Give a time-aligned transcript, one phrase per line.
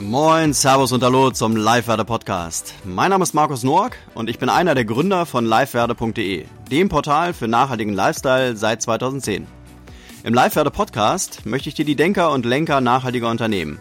[0.00, 2.74] Moin, Servus und Hallo zum Livewerde Podcast.
[2.84, 7.34] Mein Name ist Markus Noack und ich bin einer der Gründer von livewerde.de, dem Portal
[7.34, 9.46] für nachhaltigen Lifestyle seit 2010.
[10.24, 13.80] Im Livewerde Podcast möchte ich dir die Denker und Lenker nachhaltiger Unternehmen,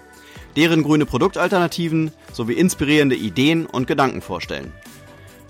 [0.56, 4.72] deren grüne Produktalternativen sowie inspirierende Ideen und Gedanken vorstellen.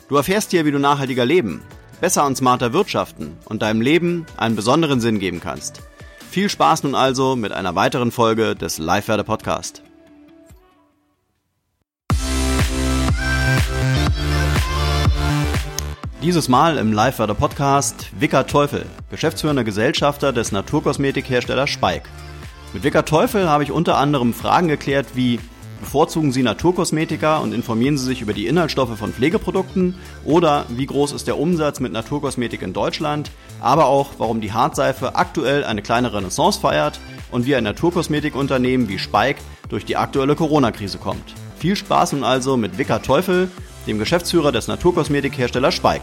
[0.08, 1.62] Du erfährst hier, wie du nachhaltiger leben,
[2.00, 5.82] besser und smarter wirtschaften und deinem Leben einen besonderen Sinn geben kannst.
[6.30, 9.82] Viel Spaß nun also mit einer weiteren Folge des Livewerde Podcast.
[16.22, 22.04] Dieses Mal im Live-Werder Podcast Wicker Teufel, geschäftsführender Gesellschafter des Naturkosmetikherstellers Speik.
[22.74, 25.40] Mit Wicker Teufel habe ich unter anderem Fragen geklärt wie
[25.80, 29.96] Bevorzugen Sie Naturkosmetika und informieren Sie sich über die Inhaltsstoffe von Pflegeprodukten
[30.26, 35.16] oder wie groß ist der Umsatz mit Naturkosmetik in Deutschland, aber auch warum die Hartseife
[35.16, 37.00] aktuell eine kleine Renaissance feiert
[37.32, 39.38] und wie ein Naturkosmetikunternehmen wie Speik
[39.70, 41.36] durch die aktuelle Corona-Krise kommt.
[41.58, 43.50] Viel Spaß nun also mit Wicker Teufel
[43.88, 46.02] dem Geschäftsführer des Naturkosmetikherstellers Speik.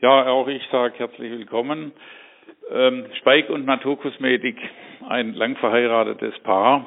[0.00, 1.92] Ja, auch ich sage herzlich willkommen.
[2.72, 4.56] Ähm, Speik und Naturkosmetik,
[5.08, 6.86] ein lang verheiratetes Paar.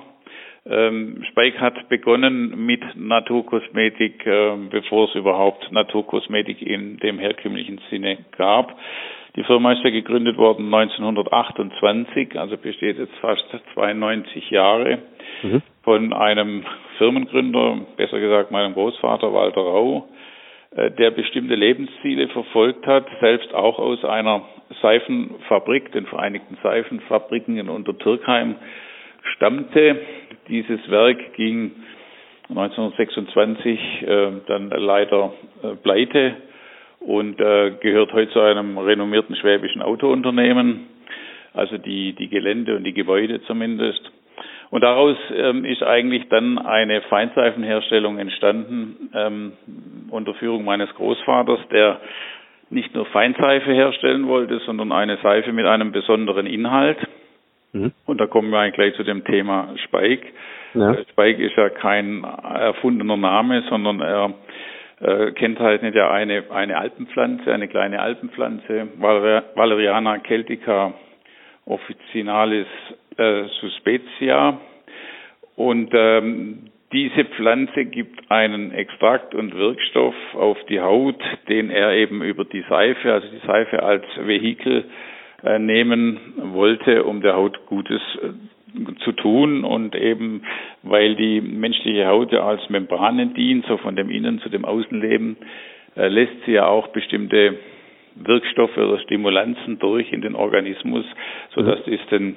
[0.66, 8.20] Ähm, Speik hat begonnen mit Naturkosmetik, äh, bevor es überhaupt Naturkosmetik in dem herkömmlichen Sinne
[8.38, 8.78] gab.
[9.36, 15.00] Die Firma ist ja gegründet worden 1928, also besteht jetzt fast 92 Jahre
[15.42, 15.62] mhm.
[15.84, 16.64] von einem
[16.98, 20.08] Firmengründer, besser gesagt meinem Großvater Walter Rau,
[20.76, 24.44] äh, der bestimmte Lebensziele verfolgt hat, selbst auch aus einer
[24.82, 28.56] Seifenfabrik, den Vereinigten Seifenfabriken in Untertürkheim
[29.36, 30.00] stammte.
[30.48, 31.72] Dieses Werk ging
[32.50, 36.36] 1926 äh, dann leider äh, pleite
[37.00, 40.88] und äh, gehört heute zu einem renommierten schwäbischen Autounternehmen,
[41.54, 44.12] also die, die Gelände und die Gebäude zumindest.
[44.70, 49.54] Und daraus ähm, ist eigentlich dann eine Feinseifenherstellung entstanden ähm,
[50.10, 52.02] unter Führung meines Großvaters, der
[52.70, 56.98] nicht nur Feinseife herstellen wollte, sondern eine Seife mit einem besonderen Inhalt.
[57.74, 57.92] Mhm.
[58.06, 60.34] Und da kommen wir eigentlich gleich zu dem Thema Speik.
[60.74, 60.96] Ja.
[61.12, 64.34] Speik ist ja kein erfundener Name, sondern er
[65.02, 70.94] äh, kennzeichnet ja eine, eine Alpenpflanze, eine kleine Alpenpflanze, Valeriana celtica
[71.66, 72.68] officinalis
[73.18, 74.60] äh, suspetia.
[75.56, 82.22] Und ähm, diese Pflanze gibt einen Extrakt und Wirkstoff auf die Haut, den er eben
[82.22, 84.86] über die Seife, also die Seife als Vehikel
[85.44, 90.44] äh, nehmen wollte, um der Haut Gutes äh, zu tun und eben
[90.84, 95.38] weil die menschliche Haut ja als Membrane dient, so von dem Innen zu dem Außenleben,
[95.96, 97.58] äh, lässt sie ja auch bestimmte
[98.16, 101.06] Wirkstoffe oder Stimulanzen durch in den Organismus,
[101.56, 101.94] sodass mhm.
[101.94, 102.36] es den,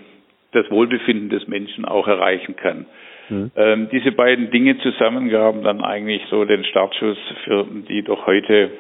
[0.53, 2.87] das Wohlbefinden des Menschen auch erreichen kann.
[3.29, 3.51] Mhm.
[3.57, 8.71] Ähm, diese beiden Dinge zusammen gaben dann eigentlich so den Startschuss für die doch heute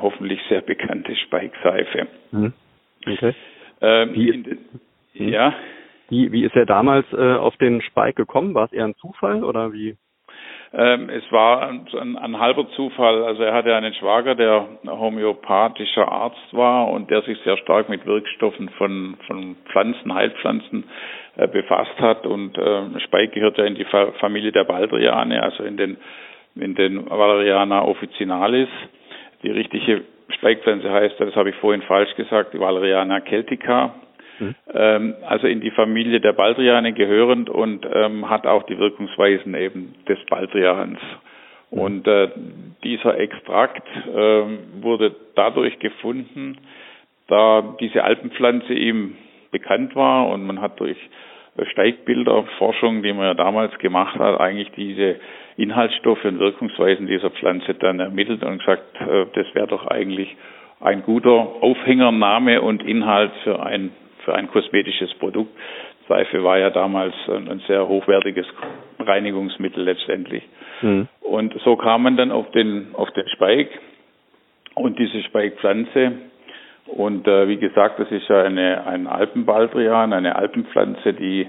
[0.00, 2.06] hoffentlich sehr bekannte Speikseife.
[2.32, 2.52] Mhm.
[3.06, 3.34] Okay.
[3.80, 4.58] Ähm, Wie, den,
[5.14, 5.28] mhm.
[5.28, 5.54] ja.
[6.08, 8.54] Wie, wie ist er damals äh, auf den Spike gekommen?
[8.54, 9.96] War es eher ein Zufall oder wie?
[10.76, 13.22] Ähm, es war ein, ein, ein, halber Zufall.
[13.24, 18.04] Also er hatte einen Schwager, der homöopathischer Arzt war und der sich sehr stark mit
[18.06, 20.84] Wirkstoffen von, von Pflanzen, Heilpflanzen
[21.36, 22.26] befasst hat.
[22.26, 25.96] Und äh, Speik gehört ja in die Fa Familie der Baldriane, also in den,
[26.56, 28.68] in den Valeriana officinalis.
[29.42, 33.94] Die richtige Speikpflanze heißt, das habe ich vorhin falsch gesagt, die Valeriana celtica.
[34.38, 34.54] Mhm.
[34.72, 39.94] Ähm, also in die Familie der Baldriane gehörend und ähm, hat auch die Wirkungsweisen eben
[40.08, 40.98] des Baldrians.
[41.70, 41.78] Mhm.
[41.78, 42.28] Und äh,
[42.82, 44.44] dieser Extrakt äh,
[44.82, 46.58] wurde dadurch gefunden,
[47.28, 49.16] da diese Alpenpflanze ihm
[49.54, 50.98] bekannt war und man hat durch
[51.70, 55.20] Steigbilderforschung, die man ja damals gemacht hat, eigentlich diese
[55.56, 60.36] Inhaltsstoffe und Wirkungsweisen dieser Pflanze dann ermittelt und gesagt, äh, das wäre doch eigentlich
[60.80, 61.30] ein guter
[61.62, 63.92] Aufhängername und Inhalt für ein
[64.24, 65.52] für ein kosmetisches Produkt.
[66.08, 68.46] Seife war ja damals ein sehr hochwertiges
[68.98, 70.42] Reinigungsmittel letztendlich.
[70.82, 71.08] Mhm.
[71.20, 73.68] Und so kam man dann auf den, auf den Speik
[74.74, 76.12] und diese Speikpflanze.
[76.86, 81.48] Und äh, wie gesagt, das ist ja eine, ein Alpenbaldrian, eine Alpenpflanze, die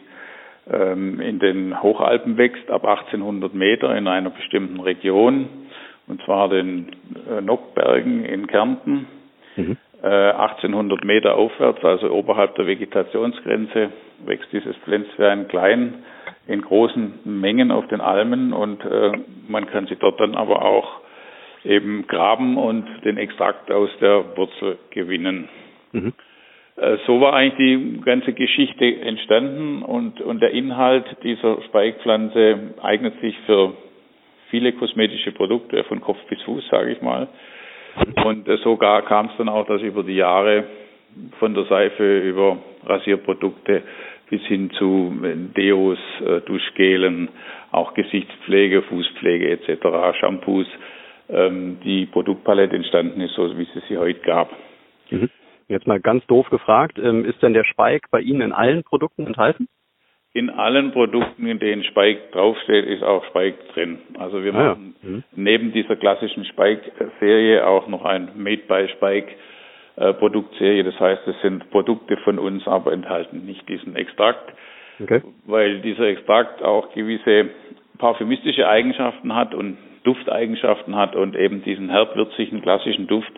[0.71, 5.47] ähm, in den Hochalpen wächst, ab 1800 Meter in einer bestimmten Region,
[6.07, 6.91] und zwar den
[7.29, 9.07] äh, Nockbergen in Kärnten.
[9.55, 9.77] Mhm.
[10.01, 13.89] 1800 äh, Meter aufwärts, also oberhalb der Vegetationsgrenze,
[14.25, 16.03] wächst dieses Pflänzlein klein
[16.47, 19.13] in großen Mengen auf den Almen und äh,
[19.47, 21.01] man kann sie dort dann aber auch
[21.65, 25.49] eben graben und den Extrakt aus der Wurzel gewinnen.
[25.91, 26.13] Mhm.
[26.77, 33.19] Äh, so war eigentlich die ganze Geschichte entstanden und, und der Inhalt dieser Speikpflanze eignet
[33.21, 33.73] sich für
[34.49, 37.27] viele kosmetische Produkte, von Kopf bis Fuß, sage ich mal.
[38.25, 40.65] Und äh, sogar kam es dann auch, dass über die Jahre
[41.39, 43.83] von der Seife über Rasierprodukte
[44.29, 45.99] bis hin zu äh, Deos,
[46.45, 47.29] Duschgelen,
[47.71, 50.67] auch Gesichtspflege, Fußpflege etc., Shampoos,
[51.29, 54.51] ähm, die Produktpalette entstanden ist, so wie es sie heute gab.
[55.09, 55.29] Mhm.
[55.67, 59.25] Jetzt mal ganz doof gefragt, ähm, ist denn der Spike bei Ihnen in allen Produkten
[59.25, 59.67] enthalten?
[60.33, 63.99] In allen Produkten, in denen Spike draufsteht, ist auch Spike drin.
[64.19, 65.09] Also wir ah, machen ja.
[65.09, 65.23] mhm.
[65.35, 69.33] neben dieser klassischen Spike-Serie auch noch ein Made by Spike
[69.95, 70.83] äh, Produktserie.
[70.83, 74.53] Das heißt, es sind Produkte von uns, aber enthalten nicht diesen Extrakt,
[75.01, 75.21] okay.
[75.45, 77.49] weil dieser Extrakt auch gewisse
[77.97, 83.31] parfümistische Eigenschaften hat und Dufteigenschaften hat und eben diesen herbwürzigen klassischen Duft,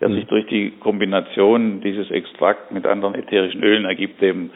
[0.00, 0.14] der mhm.
[0.14, 4.50] sich durch die Kombination dieses Extrakt mit anderen ätherischen Ölen ergibt, eben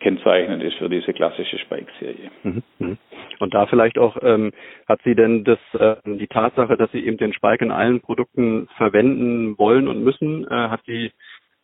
[0.00, 2.30] kennzeichnend ist für diese klassische Spike-Serie.
[2.42, 2.62] Mhm.
[2.78, 2.98] mhm.
[3.38, 4.52] Und da vielleicht auch, ähm,
[4.88, 8.68] hat sie denn das, äh, die Tatsache, dass sie eben den Spike in allen Produkten
[8.76, 11.12] verwenden wollen und müssen, äh, hat sie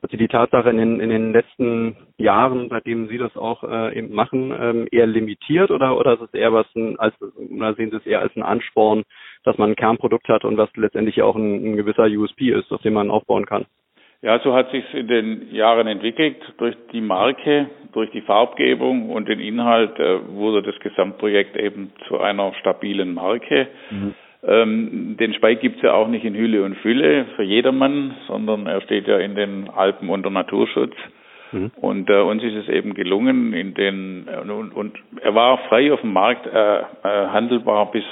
[0.02, 3.98] hat sie die Tatsache in den, in den letzten Jahren, seitdem Sie das auch äh,
[3.98, 7.90] eben machen, ähm, eher limitiert oder oder ist es eher was ein, als oder sehen
[7.90, 9.04] Sie es eher als ein Ansporn,
[9.44, 12.82] dass man ein Kernprodukt hat und was letztendlich auch ein, ein gewisser USP ist, auf
[12.82, 13.66] dem man aufbauen kann?
[14.22, 16.36] Ja, so hat sich in den Jahren entwickelt.
[16.58, 22.18] Durch die Marke, durch die Farbgebung und den Inhalt äh, wurde das Gesamtprojekt eben zu
[22.18, 23.68] einer stabilen Marke.
[23.90, 24.14] Mhm.
[24.46, 28.80] Ähm, den Speik gibt's ja auch nicht in Hülle und Fülle für jedermann, sondern er
[28.82, 30.94] steht ja in den Alpen unter Naturschutz.
[31.50, 31.72] Mhm.
[31.80, 35.92] Und äh, uns ist es eben gelungen, in den äh, und, und er war frei
[35.92, 38.04] auf dem Markt äh, äh, handelbar bis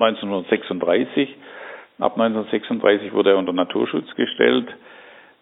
[0.00, 1.36] 1936.
[1.98, 4.66] Ab 1936 wurde er unter Naturschutz gestellt,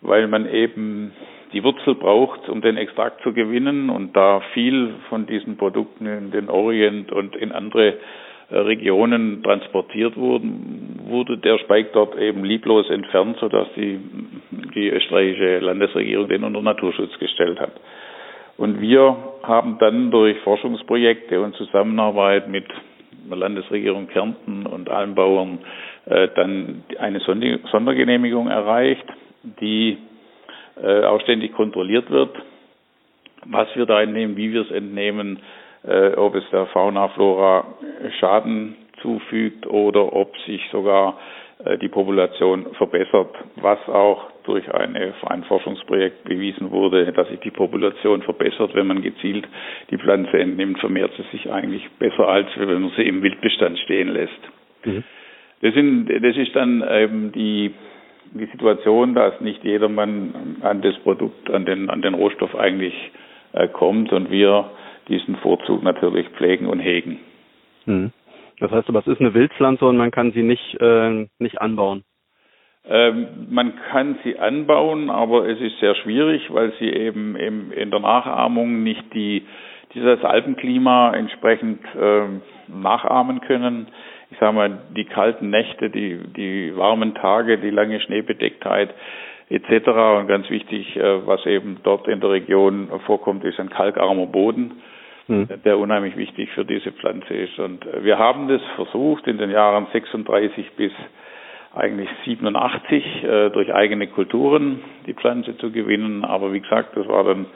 [0.03, 1.13] weil man eben
[1.53, 3.89] die Wurzel braucht, um den Extrakt zu gewinnen.
[3.89, 7.95] Und da viel von diesen Produkten in den Orient und in andere
[8.55, 13.99] Regionen transportiert wurden, wurde der Speik dort eben lieblos entfernt, sodass die,
[14.75, 17.73] die österreichische Landesregierung den unter Naturschutz gestellt hat.
[18.57, 22.65] Und wir haben dann durch Forschungsprojekte und Zusammenarbeit mit
[23.29, 25.59] der Landesregierung Kärnten und allen Bauern
[26.07, 29.07] äh, dann eine Sondergenehmigung erreicht,
[29.61, 29.99] die
[30.81, 32.31] äh, auch ständig kontrolliert wird,
[33.47, 35.41] was wir da entnehmen, wie wir es entnehmen,
[35.87, 37.65] äh, ob es der Fauna, Flora
[38.19, 41.19] Schaden zufügt oder ob sich sogar
[41.65, 47.51] äh, die Population verbessert, was auch durch eine, ein Forschungsprojekt bewiesen wurde, dass sich die
[47.51, 49.47] Population verbessert, wenn man gezielt
[49.91, 54.09] die Pflanze entnimmt, vermehrt sie sich eigentlich besser, als wenn man sie im Wildbestand stehen
[54.09, 54.41] lässt.
[54.85, 55.05] Mhm.
[55.63, 57.73] Das, sind, das ist dann eben die,
[58.33, 62.95] die Situation, dass nicht jedermann an das Produkt, an den, an den Rohstoff eigentlich
[63.53, 64.71] äh, kommt und wir
[65.09, 67.19] diesen Vorzug natürlich pflegen und hegen.
[67.87, 68.13] Mhm.
[68.61, 72.05] Das heißt aber, es ist eine Wildpflanze und man kann sie nicht, äh, nicht anbauen.
[72.87, 77.91] Ähm, man kann sie anbauen, aber es ist sehr schwierig, weil sie eben im, in
[77.91, 79.43] der Nachahmung nicht die,
[79.95, 82.25] dieses Alpenklima entsprechend äh,
[82.69, 83.89] nachahmen können.
[84.31, 88.95] Ich sage mal, die kalten Nächte, die, die warmen Tage, die lange Schneebedecktheit
[89.49, 89.89] etc.
[90.19, 94.83] Und ganz wichtig, äh, was eben dort in der Region vorkommt, ist ein kalkarmer Boden
[95.27, 95.49] hm.
[95.65, 97.59] der unheimlich wichtig für diese Pflanze ist.
[97.59, 100.93] Und wir haben das versucht in den Jahren 36 bis
[101.75, 106.25] eigentlich 87 äh, durch eigene Kulturen die Pflanze zu gewinnen.
[106.25, 107.47] Aber wie gesagt, das war dann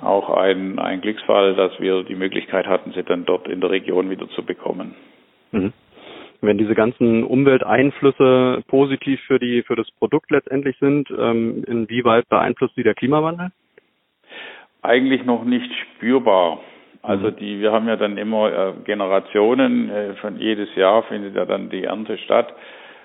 [0.00, 4.10] auch ein, ein Glücksfall, dass wir die Möglichkeit hatten, sie dann dort in der Region
[4.10, 4.94] wieder zu bekommen.
[5.50, 5.72] Mhm.
[6.40, 12.76] Wenn diese ganzen Umwelteinflüsse positiv für die für das Produkt letztendlich sind, ähm, inwieweit beeinflusst
[12.76, 13.50] sie der Klimawandel?
[14.82, 16.60] Eigentlich noch nicht spürbar.
[17.08, 17.36] Also mhm.
[17.36, 21.70] die, wir haben ja dann immer äh, Generationen, äh, von jedes Jahr findet ja dann
[21.70, 22.52] die Ernte statt.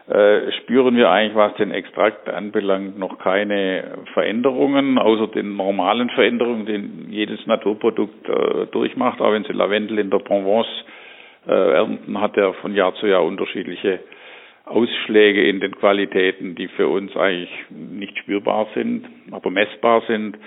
[0.10, 6.65] Äh, spüren wir eigentlich, was den Extrakt anbelangt, noch keine Veränderungen, außer den normalen Veränderungen,
[6.65, 9.22] die jedes Naturprodukt äh, durchmacht.
[9.22, 10.67] Auch wenn Sie Lavendel in der Provence
[11.48, 14.01] äh, ernten, hat er von Jahr zu Jahr unterschiedliche
[14.65, 20.38] Ausschläge in den Qualitäten, die für uns eigentlich nicht spürbar sind, aber messbar sind.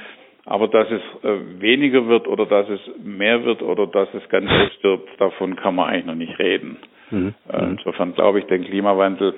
[0.47, 4.49] Aber dass es äh, weniger wird oder dass es mehr wird oder dass es ganz
[4.49, 6.77] ausstirbt, davon kann man eigentlich noch nicht reden.
[7.11, 7.35] Mhm.
[7.53, 7.71] Äh, mhm.
[7.73, 9.35] insofern glaube ich, den Klimawandel,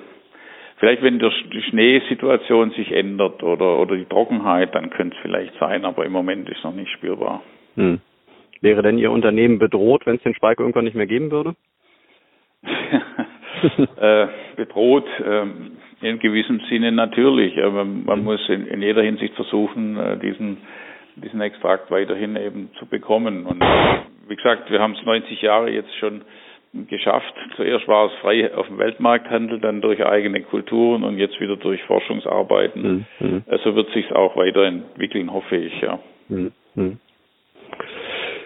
[0.77, 5.83] vielleicht wenn die Schneesituation sich ändert oder, oder die Trockenheit, dann könnte es vielleicht sein,
[5.83, 7.41] aber im Moment ist noch nicht spürbar.
[7.75, 8.01] Mhm.
[8.61, 11.55] Wäre denn Ihr Unternehmen bedroht, wenn es den Spike irgendwann nicht mehr geben würde?
[13.99, 17.55] äh, bedroht, ähm, in gewissem Sinne natürlich.
[17.55, 20.57] Man muss in, in jeder Hinsicht versuchen, diesen
[21.15, 23.45] diesen Extrakt weiterhin eben zu bekommen.
[23.45, 23.61] Und
[24.27, 26.21] wie gesagt, wir haben es 90 Jahre jetzt schon
[26.87, 27.33] geschafft.
[27.55, 31.81] Zuerst war es frei auf dem Weltmarkthandel, dann durch eigene Kulturen und jetzt wieder durch
[31.83, 33.05] Forschungsarbeiten.
[33.19, 33.43] Mhm.
[33.47, 35.99] Also wird sich auch weiterentwickeln, hoffe ich, ja.
[36.27, 36.51] Mhm.
[36.75, 36.99] mhm.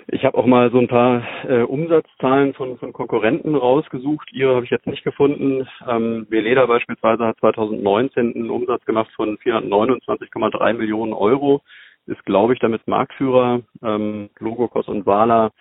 [0.08, 4.32] Ich habe auch mal so ein paar äh, Umsatzzahlen von, von Konkurrenten rausgesucht.
[4.34, 5.68] Ihre habe ich jetzt nicht gefunden.
[5.90, 11.62] Ähm, Veleda beispielsweise hat 2019 einen Umsatz gemacht von 429,3 Millionen Euro.
[12.06, 13.62] Ist, glaube ich, damit Marktführer.
[13.82, 15.52] Ähm, Logokos und Wala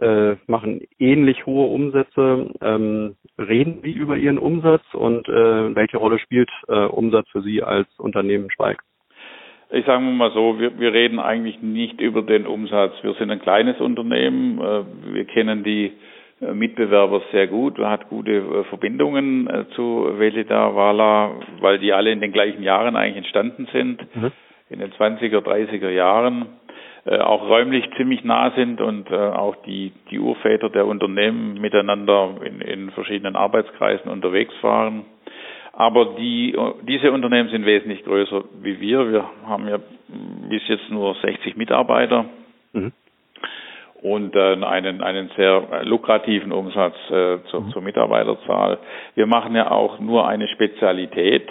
[0.00, 2.50] äh, machen ähnlich hohe Umsätze.
[2.60, 7.62] Ähm, reden Sie über Ihren Umsatz und äh, welche Rolle spielt äh, Umsatz für Sie
[7.62, 8.82] als Unternehmen Schweig?
[9.70, 12.94] Ich sage mal so, wir, wir reden eigentlich nicht über den Umsatz.
[13.02, 14.60] Wir sind ein kleines Unternehmen.
[14.60, 15.92] Äh, wir kennen die
[16.40, 17.76] äh, Mitbewerber sehr gut.
[17.78, 22.96] Wir hat gute äh, Verbindungen zu Velida, Wala, weil die alle in den gleichen Jahren
[22.96, 24.32] eigentlich entstanden sind, mhm.
[24.70, 26.46] In den 20er, 30er Jahren,
[27.06, 32.90] auch räumlich ziemlich nah sind und auch die, die Urväter der Unternehmen miteinander in, in
[32.90, 35.06] verschiedenen Arbeitskreisen unterwegs waren.
[35.78, 36.58] Aber die,
[36.88, 39.12] diese Unternehmen sind wesentlich größer wie wir.
[39.12, 39.78] Wir haben ja
[40.48, 42.24] bis jetzt nur 60 Mitarbeiter
[42.72, 42.92] mhm.
[44.02, 47.70] und äh, einen, einen sehr lukrativen Umsatz äh, zur, mhm.
[47.70, 48.78] zur Mitarbeiterzahl.
[49.14, 51.48] Wir machen ja auch nur eine Spezialität,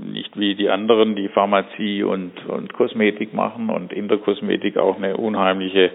[0.00, 4.96] nicht wie die anderen, die Pharmazie und, und Kosmetik machen und in der Kosmetik auch
[4.96, 5.90] eine unheimliche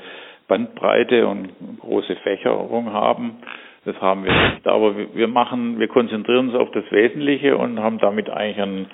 [0.47, 1.49] Bandbreite und
[1.79, 3.37] große Fächerung haben.
[3.85, 4.67] Das haben wir nicht.
[4.67, 8.87] Aber wir machen, wir konzentrieren uns auf das Wesentliche und haben damit eigentlich einen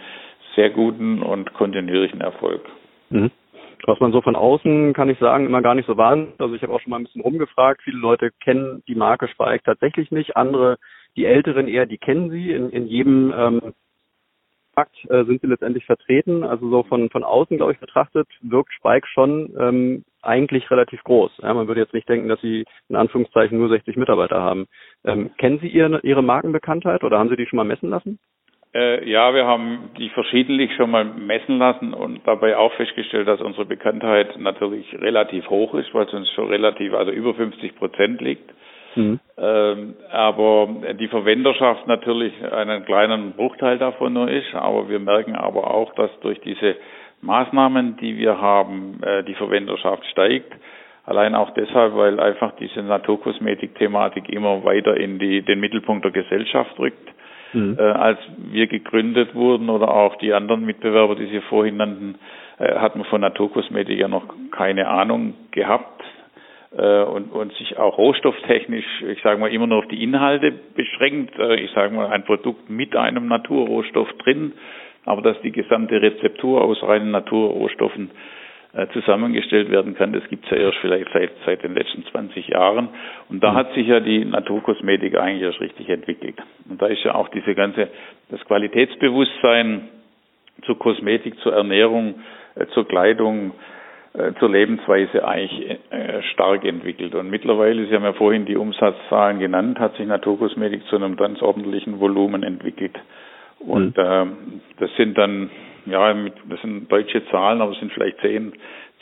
[0.55, 2.61] sehr guten und kontinuierlichen Erfolg.
[3.09, 3.31] Mhm.
[3.85, 6.39] Was man so von außen, kann ich sagen, immer gar nicht so wahrnimmt.
[6.39, 7.81] Also ich habe auch schon mal ein bisschen rumgefragt.
[7.83, 10.35] Viele Leute kennen die Marke Spike tatsächlich nicht.
[10.35, 10.77] Andere,
[11.15, 12.51] die Älteren eher, die kennen sie.
[12.51, 13.73] In, in jedem ähm,
[14.77, 16.43] Markt äh, sind sie letztendlich vertreten.
[16.43, 21.31] Also so von, von außen, glaube ich, betrachtet, wirkt Spike schon ähm, eigentlich relativ groß.
[21.41, 24.67] Ja, man würde jetzt nicht denken, dass sie in Anführungszeichen nur 60 Mitarbeiter haben.
[25.03, 28.19] Ähm, kennen Sie Ihre, Ihre Markenbekanntheit oder haben Sie die schon mal messen lassen?
[28.73, 33.41] Äh, ja, wir haben die verschiedentlich schon mal messen lassen und dabei auch festgestellt, dass
[33.41, 38.21] unsere Bekanntheit natürlich relativ hoch ist, weil es uns schon relativ, also über 50 Prozent
[38.21, 38.51] liegt.
[38.97, 39.19] Mhm.
[39.37, 44.53] Ähm, aber die Verwenderschaft natürlich einen kleinen Bruchteil davon nur ist.
[44.53, 46.75] Aber wir merken aber auch, dass durch diese
[47.21, 50.51] Maßnahmen, die wir haben, äh, die Verwenderschaft steigt.
[51.05, 56.77] Allein auch deshalb, weil einfach diese Naturkosmetik-Thematik immer weiter in die, den Mittelpunkt der Gesellschaft
[56.79, 57.13] rückt.
[57.53, 57.77] Mhm.
[57.79, 62.15] Äh, als wir gegründet wurden oder auch die anderen Mitbewerber, die Sie vorhin nannten,
[62.59, 66.03] äh, hatten von Naturkosmetik ja noch keine Ahnung gehabt
[66.71, 71.37] und, und sich auch rohstofftechnisch, ich sage mal, immer nur auf die Inhalte beschränkt.
[71.39, 74.53] Äh, ich sage mal, ein Produkt mit einem Naturrohstoff drin,
[75.05, 78.11] aber dass die gesamte Rezeptur aus reinen Naturrohstoffen
[78.73, 82.49] äh, zusammengestellt werden kann, das gibt es ja erst vielleicht seit, seit den letzten 20
[82.49, 82.89] Jahren.
[83.29, 83.55] Und da mhm.
[83.55, 86.35] hat sich ja die Naturkosmetik eigentlich erst richtig entwickelt.
[86.69, 87.87] Und da ist ja auch diese ganze,
[88.29, 89.87] das Qualitätsbewusstsein
[90.65, 92.15] zur Kosmetik, zur Ernährung,
[92.73, 93.76] zur Kleidung, äh,
[94.39, 97.13] zur Lebensweise eigentlich äh, stark entwickelt.
[97.13, 101.41] Und mittlerweile, Sie haben ja vorhin die Umsatzzahlen genannt, hat sich Naturkosmetik zu einem ganz
[101.41, 102.97] ordentlichen Volumen entwickelt.
[103.59, 104.03] Und mhm.
[104.03, 104.25] äh,
[104.79, 105.51] das sind dann,
[105.85, 106.13] ja,
[106.49, 108.53] das sind deutsche Zahlen, aber es sind vielleicht zehn,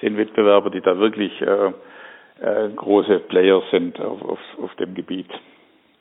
[0.02, 1.68] zehn Wettbewerber, die da wirklich äh,
[2.42, 5.30] äh, große Player sind auf, auf, auf dem Gebiet.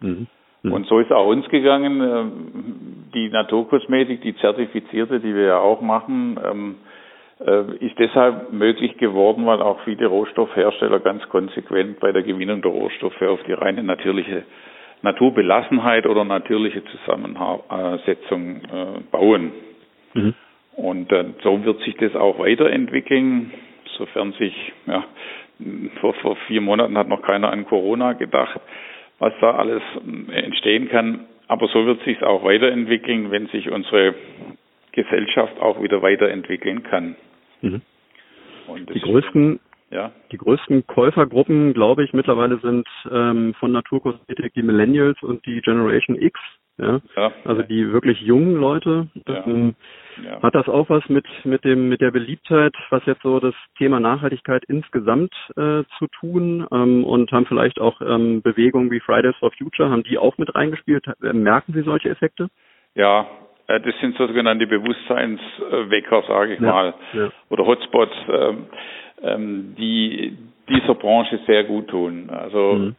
[0.00, 0.26] Mhm.
[0.62, 0.72] mhm.
[0.72, 2.00] Und so ist auch uns gegangen.
[2.00, 6.93] Ähm, die Naturkosmetik, die zertifizierte, die wir ja auch machen, ähm, äh,
[7.80, 13.20] ist deshalb möglich geworden, weil auch viele Rohstoffhersteller ganz konsequent bei der Gewinnung der Rohstoffe
[13.20, 14.44] auf die reine natürliche
[15.02, 19.52] Naturbelassenheit oder natürliche Zusammensetzung äh, bauen.
[20.14, 20.34] Mhm.
[20.76, 23.52] Und äh, so wird sich das auch weiterentwickeln,
[23.98, 25.04] sofern sich, ja,
[26.00, 28.58] vor, vor vier Monaten hat noch keiner an Corona gedacht,
[29.18, 29.82] was da alles
[30.32, 31.26] entstehen kann.
[31.46, 34.14] Aber so wird sich auch weiterentwickeln, wenn sich unsere
[34.92, 37.16] Gesellschaft auch wieder weiterentwickeln kann.
[37.64, 38.86] Mhm.
[38.92, 40.12] die größten, ja.
[40.32, 46.20] die größten Käufergruppen, glaube ich, mittlerweile sind ähm, von Naturkosmetik die Millennials und die Generation
[46.20, 46.38] X.
[46.76, 47.32] Ja, ja.
[47.44, 49.06] also die wirklich jungen Leute.
[49.28, 49.46] Ja.
[49.46, 49.76] Ähm.
[50.42, 54.00] Hat das auch was mit mit dem mit der Beliebtheit, was jetzt so das Thema
[54.00, 59.52] Nachhaltigkeit insgesamt äh, zu tun ähm, und haben vielleicht auch ähm, Bewegungen wie Fridays for
[59.52, 61.06] Future, haben die auch mit reingespielt?
[61.20, 62.48] Merken Sie solche Effekte?
[62.94, 63.26] Ja, äh,
[63.66, 67.30] das sind sogenannte Bewusstseinswecker, sage ich ja, mal, ja.
[67.50, 68.66] oder Hotspots, ähm,
[69.22, 70.36] ähm, die
[70.68, 72.30] dieser Branche sehr gut tun.
[72.30, 72.96] Also mhm.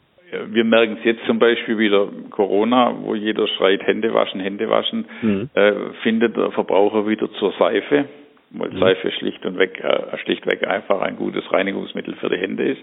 [0.53, 5.05] wir merken es jetzt zum Beispiel wieder Corona, wo jeder schreit Hände waschen, Hände waschen,
[5.21, 5.49] mhm.
[5.53, 8.05] äh, findet der Verbraucher wieder zur Seife.
[8.51, 8.79] weil mhm.
[8.79, 12.81] Seife schlicht und weg, äh, schlichtweg einfach ein gutes Reinigungsmittel für die Hände ist.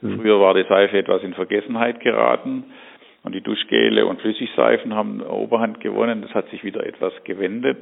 [0.00, 0.20] Mhm.
[0.20, 2.64] Früher war die Seife etwas in Vergessenheit geraten
[3.24, 6.22] und die Duschgele und Flüssigseifen haben Oberhand gewonnen.
[6.22, 7.78] Das hat sich wieder etwas gewendet.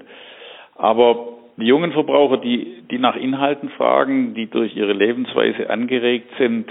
[0.77, 6.71] Aber die jungen Verbraucher, die, die nach Inhalten fragen, die durch ihre Lebensweise angeregt sind,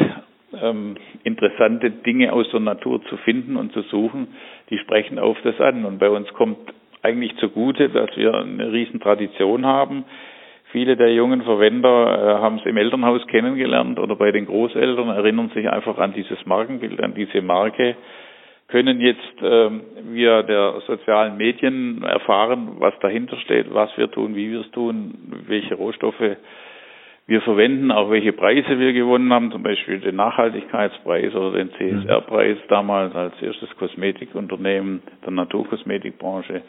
[0.62, 4.28] ähm, interessante Dinge aus der Natur zu finden und zu suchen,
[4.70, 5.86] die sprechen auf das an.
[5.86, 6.58] Und bei uns kommt
[7.02, 10.06] eigentlich zugute, dass wir eine riesen Tradition haben.
[10.72, 15.50] Viele der jungen Verwender äh, haben es im Elternhaus kennengelernt oder bei den Großeltern, erinnern
[15.50, 17.96] sich einfach an dieses Markenbild, an diese Marke,
[18.70, 19.70] können jetzt äh,
[20.12, 25.44] via der sozialen Medien erfahren, was dahinter steht, was wir tun, wie wir es tun,
[25.48, 26.38] welche Rohstoffe
[27.30, 32.58] wir verwenden, auch welche Preise wir gewonnen haben, zum Beispiel den Nachhaltigkeitspreis oder den CSR-Preis
[32.70, 36.64] damals als erstes Kosmetikunternehmen der Naturkosmetikbranche.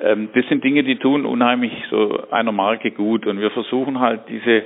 [0.00, 4.22] Ähm, das sind Dinge, die tun unheimlich so einer Marke gut und wir versuchen halt
[4.28, 4.64] diese,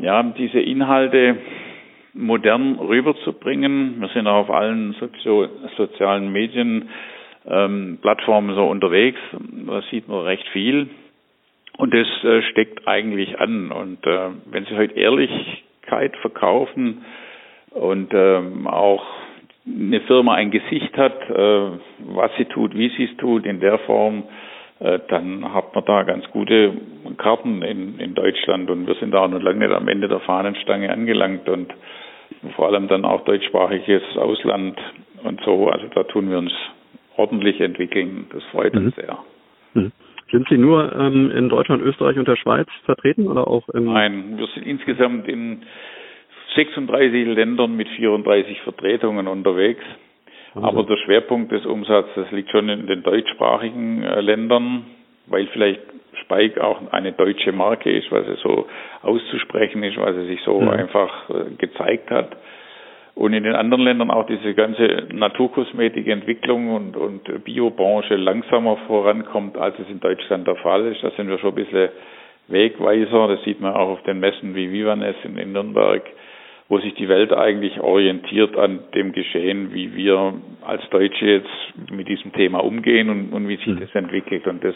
[0.00, 1.36] ja, diese Inhalte
[2.12, 4.00] modern rüberzubringen.
[4.00, 6.88] Wir sind auch auf allen Sozio sozialen Medien
[7.46, 9.18] ähm, Plattformen so unterwegs.
[9.66, 10.88] Da sieht man recht viel.
[11.76, 13.72] Und das äh, steckt eigentlich an.
[13.72, 17.04] Und äh, wenn Sie heute Ehrlichkeit verkaufen
[17.70, 19.04] und ähm, auch
[19.66, 23.78] eine Firma ein Gesicht hat, äh, was sie tut, wie sie es tut, in der
[23.80, 24.24] Form,
[24.80, 26.72] äh, dann hat man da ganz gute
[27.18, 28.70] Karten in, in Deutschland.
[28.70, 31.72] Und wir sind da noch lange nicht am Ende der Fahnenstange angelangt und
[32.56, 34.78] vor allem dann auch deutschsprachiges Ausland
[35.24, 35.68] und so.
[35.68, 36.52] Also da tun wir uns
[37.16, 38.26] ordentlich entwickeln.
[38.32, 39.00] Das freut uns mhm.
[39.00, 39.18] sehr.
[39.74, 39.92] Mhm.
[40.30, 44.38] Sind Sie nur ähm, in Deutschland, Österreich und der Schweiz vertreten oder auch im Nein,
[44.38, 45.62] wir sind insgesamt in
[46.54, 49.82] 36 Ländern mit 34 Vertretungen unterwegs.
[50.54, 50.66] Also.
[50.66, 54.84] Aber der Schwerpunkt des Umsatzes liegt schon in den deutschsprachigen äh, Ländern,
[55.26, 55.80] weil vielleicht
[56.22, 58.66] Spike auch eine deutsche Marke ist, weil sie so
[59.02, 60.70] auszusprechen ist, weil sie sich so ja.
[60.70, 62.36] einfach äh, gezeigt hat
[63.20, 69.78] und in den anderen Ländern auch diese ganze Naturkosmetikentwicklung und, und Biobranche langsamer vorankommt, als
[69.78, 71.02] es in Deutschland der Fall ist.
[71.02, 71.90] Da sind wir schon ein bisschen
[72.48, 73.28] Wegweiser.
[73.28, 76.02] Das sieht man auch auf den Messen wie Vivanes in, in Nürnberg,
[76.68, 82.08] wo sich die Welt eigentlich orientiert an dem Geschehen, wie wir als Deutsche jetzt mit
[82.08, 83.80] diesem Thema umgehen und, und wie sich mhm.
[83.80, 84.46] das entwickelt.
[84.46, 84.74] Und das,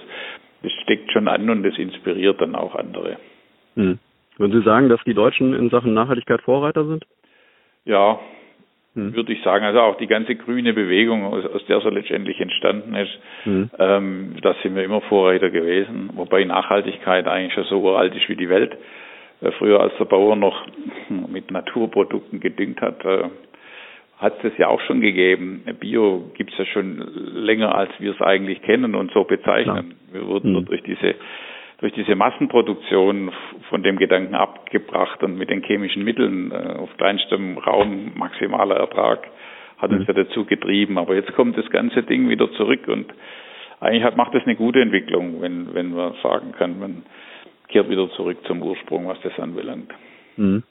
[0.65, 3.19] das steckt schon an und das inspiriert dann auch andere.
[3.77, 3.99] Mhm.
[4.37, 7.05] Würden Sie sagen, dass die Deutschen in Sachen Nachhaltigkeit Vorreiter sind?
[7.85, 8.19] Ja,
[8.95, 9.15] hm.
[9.15, 9.65] würde ich sagen.
[9.65, 13.71] Also auch die ganze grüne Bewegung, aus, aus der so letztendlich entstanden ist, hm.
[13.79, 16.11] ähm, da sind wir immer Vorreiter gewesen.
[16.15, 18.77] Wobei Nachhaltigkeit eigentlich schon so uralt ist wie die Welt.
[19.41, 20.67] Äh, früher, als der Bauer noch
[21.09, 23.25] mit Naturprodukten gedüngt hat, äh,
[24.19, 25.65] hat es ja auch schon gegeben.
[25.81, 26.99] Bio gibt es ja schon
[27.35, 29.95] länger, als wir es eigentlich kennen und so bezeichnen.
[30.15, 30.65] Wir wurden hm.
[30.65, 31.17] durch diese
[31.81, 33.33] durch diese Massenproduktion
[33.69, 39.27] von dem Gedanken abgebracht und mit den chemischen Mitteln äh, auf kleinstem Raum maximaler Ertrag
[39.79, 40.15] hat uns mhm.
[40.15, 40.99] ja dazu getrieben.
[40.99, 43.13] Aber jetzt kommt das ganze Ding wieder zurück und
[43.81, 47.03] eigentlich hat, macht das eine gute Entwicklung, wenn, wenn man sagen kann, man
[47.69, 49.93] kehrt wieder zurück zum Ursprung, was das anbelangt.
[50.37, 50.63] Mhm.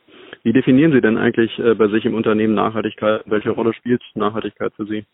[0.43, 3.21] Wie definieren Sie denn eigentlich äh, bei sich im Unternehmen Nachhaltigkeit?
[3.25, 5.05] Welche Rolle spielt Nachhaltigkeit für Sie?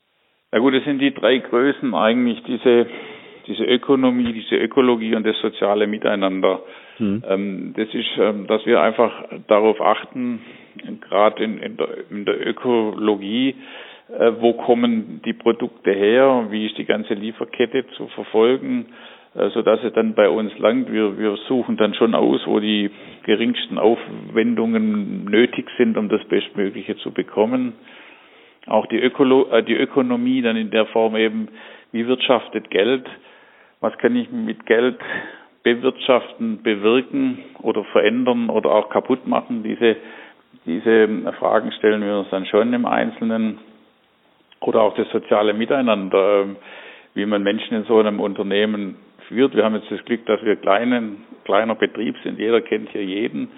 [0.53, 2.87] Ja gut, es sind die drei Größen eigentlich, diese
[3.49, 6.62] diese Ökonomie, diese Ökologie und das soziale Miteinander.
[6.99, 7.23] Mhm.
[7.27, 9.12] Ähm, das ist, ähm, dass wir einfach
[9.47, 10.39] darauf achten,
[11.09, 11.77] gerade in, in,
[12.12, 13.55] in, der Ökologie,
[14.17, 18.85] äh, wo kommen die Produkte her, wie ist die ganze Lieferkette zu verfolgen,
[19.35, 20.91] äh, so dass es dann bei uns langt.
[20.91, 22.91] Wir, wir suchen dann schon aus, wo die
[23.25, 27.73] geringsten Aufwendungen nötig sind, um das Bestmögliche zu bekommen.
[28.67, 31.47] Auch die, Ökolo äh, die Ökonomie dann in der Form eben,
[31.91, 33.05] wie wirtschaftet Geld,
[33.81, 34.99] was kann ich mit Geld
[35.63, 39.63] bewirtschaften, bewirken oder verändern oder auch kaputt machen.
[39.63, 39.97] Diese,
[40.65, 43.59] diese Fragen stellen wir uns dann schon im Einzelnen.
[44.61, 46.45] Oder auch das soziale Miteinander,
[47.13, 48.95] wie man Menschen in so einem Unternehmen
[49.27, 49.55] führt.
[49.55, 52.39] Wir haben jetzt das Glück, dass wir kleinen, kleiner Betrieb sind.
[52.39, 53.49] Jeder kennt hier jeden.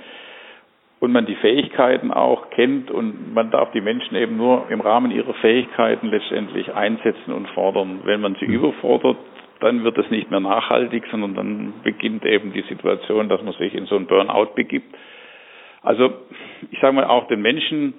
[0.99, 5.09] Und man die Fähigkeiten auch kennt und man darf die Menschen eben nur im Rahmen
[5.09, 8.01] ihrer Fähigkeiten letztendlich einsetzen und fordern.
[8.03, 8.53] Wenn man sie mhm.
[8.53, 9.17] überfordert,
[9.61, 13.73] dann wird es nicht mehr nachhaltig, sondern dann beginnt eben die Situation, dass man sich
[13.73, 14.95] in so ein Burnout begibt.
[15.81, 16.13] Also
[16.71, 17.93] ich sage mal auch den Menschen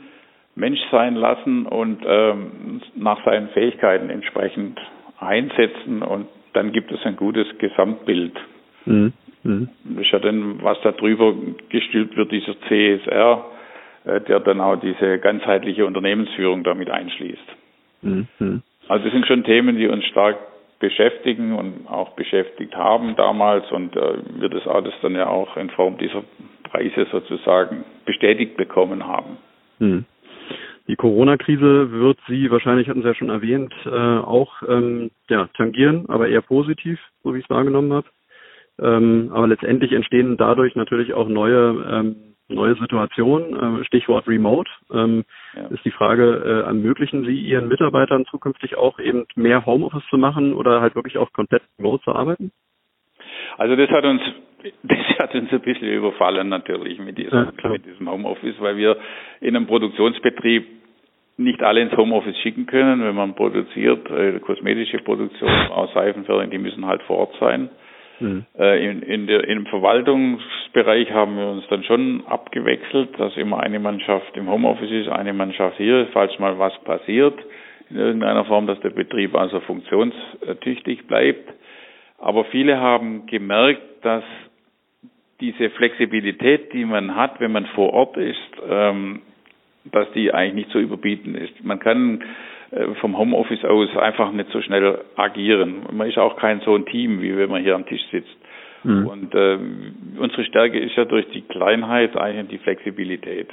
[0.55, 4.79] Mensch sein lassen und ähm, nach seinen Fähigkeiten entsprechend
[5.18, 8.35] einsetzen und dann gibt es ein gutes Gesamtbild.
[8.85, 9.12] Mhm.
[9.42, 9.68] Mhm.
[9.85, 11.35] Das ist ja dann, was da drüber
[11.70, 13.44] gestülpt wird, dieser CSR,
[14.05, 17.38] äh, der dann auch diese ganzheitliche Unternehmensführung damit einschließt.
[18.03, 18.62] Mhm.
[18.88, 20.37] Also das sind schon Themen, die uns stark
[20.83, 25.71] beschäftigen und auch beschäftigt haben damals und äh, wir das alles dann ja auch in
[25.71, 26.25] Form dieser
[26.64, 29.38] Preise sozusagen bestätigt bekommen haben.
[29.79, 30.05] Hm.
[30.88, 36.07] Die Corona-Krise wird Sie, wahrscheinlich hatten Sie ja schon erwähnt, äh, auch ähm, ja, tangieren,
[36.09, 38.09] aber eher positiv, so wie ich es wahrgenommen habe.
[38.81, 42.16] Ähm, aber letztendlich entstehen dadurch natürlich auch neue ähm,
[42.55, 43.81] neue Situationen.
[43.81, 44.71] Äh, Stichwort Remote.
[44.93, 45.25] Ähm.
[45.71, 50.55] Ist die Frage, äh, ermöglichen Sie Ihren Mitarbeitern zukünftig auch eben mehr Homeoffice zu machen
[50.55, 52.53] oder halt wirklich auch komplett remote zu arbeiten?
[53.59, 54.23] Also das hat uns
[54.83, 58.97] das hat uns ein bisschen überfallen natürlich mit diesem, ja, mit diesem Homeoffice, weil wir
[59.41, 60.67] in einem Produktionsbetrieb
[61.37, 66.59] nicht alle ins Homeoffice schicken können, wenn man produziert, äh, kosmetische Produktion, auch Seifenfertigung, die
[66.59, 67.71] müssen halt vor Ort sein.
[68.22, 68.44] Mhm.
[68.58, 73.78] Äh, in, in der, Im Verwaltungsbereich haben wir uns dann schon abgewechselt, dass immer eine
[73.78, 77.35] Mannschaft im Homeoffice ist, eine Mannschaft hier, falls mal was passiert,
[77.90, 81.52] in irgendeiner Form, dass der Betrieb also funktionstüchtig bleibt.
[82.18, 84.24] Aber viele haben gemerkt, dass
[85.40, 89.22] diese Flexibilität, die man hat, wenn man vor Ort ist, ähm,
[89.85, 91.64] dass die eigentlich nicht zu überbieten ist.
[91.64, 92.22] Man kann
[93.00, 95.82] vom Homeoffice aus einfach nicht so schnell agieren.
[95.92, 98.37] Man ist auch kein so ein Team, wie wenn man hier am Tisch sitzt.
[98.85, 99.06] Mhm.
[99.06, 99.58] Und äh,
[100.18, 103.48] unsere Stärke ist ja durch die Kleinheit eigentlich die Flexibilität.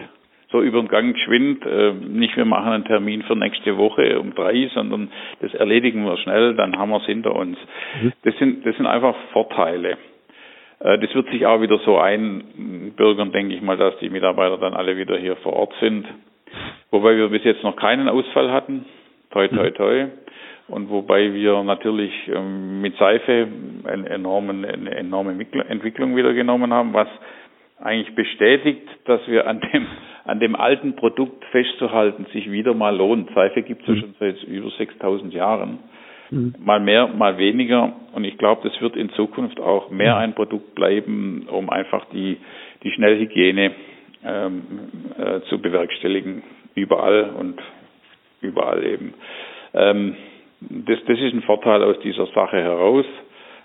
[0.51, 4.33] So über den Gang geschwind, äh, nicht wir machen einen Termin für nächste Woche um
[4.33, 7.57] drei, sondern das erledigen wir schnell, dann haben wir es hinter uns.
[8.01, 8.13] Mhm.
[8.23, 9.97] Das sind, das sind einfach Vorteile.
[10.79, 14.73] Äh, das wird sich auch wieder so einbürgern, denke ich mal, dass die Mitarbeiter dann
[14.73, 16.07] alle wieder hier vor Ort sind.
[16.89, 18.85] Wobei wir bis jetzt noch keinen Ausfall hatten.
[19.31, 19.73] Toi, toi, mhm.
[19.75, 20.05] toi.
[20.67, 23.47] Und wobei wir natürlich ähm, mit Seife
[23.85, 27.07] eine, enormen, eine enorme Entwicklung wieder genommen haben, was
[27.79, 29.87] eigentlich bestätigt, dass wir an dem,
[30.25, 33.29] an dem alten Produkt festzuhalten sich wieder mal lohnt.
[33.33, 33.99] Seife gibt es ja mhm.
[33.99, 35.79] schon seit über 6000 Jahren.
[36.29, 36.53] Mhm.
[36.59, 37.93] Mal mehr, mal weniger.
[38.13, 42.37] Und ich glaube, das wird in Zukunft auch mehr ein Produkt bleiben, um einfach die,
[42.83, 43.71] die Schnellhygiene
[44.23, 44.61] ähm,
[45.17, 46.43] äh, zu bewerkstelligen.
[46.75, 47.59] Überall und
[48.41, 49.13] überall eben.
[49.73, 50.15] Ähm,
[50.61, 53.05] das, das ist ein Vorteil aus dieser Sache heraus.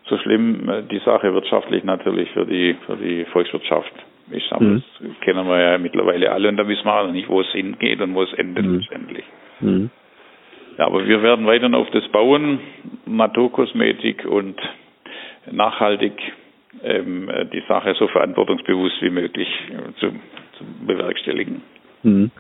[0.07, 3.93] So schlimm äh, die Sache wirtschaftlich natürlich für die, für die Volkswirtschaft
[4.31, 4.83] ist, aber mhm.
[5.01, 8.01] das kennen wir ja mittlerweile alle und da wissen wir auch nicht, wo es hingeht
[8.01, 8.79] und wo es endet mhm.
[8.79, 9.25] letztendlich.
[9.61, 9.91] Mhm.
[10.79, 12.59] Ja, aber wir werden weiter auf das bauen,
[13.07, 14.61] Naturkosmetik und
[15.51, 16.13] nachhaltig
[16.83, 20.11] ähm, die Sache so verantwortungsbewusst wie möglich äh, zu,
[20.59, 21.63] zu bewerkstelligen.
[22.05, 22.31] Mhm.